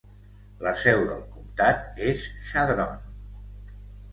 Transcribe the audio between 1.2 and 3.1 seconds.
comtat és Chadron.